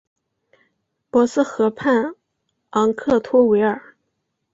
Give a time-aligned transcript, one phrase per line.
[1.11, 2.15] 博斯河畔
[2.71, 3.95] 昂克托维尔。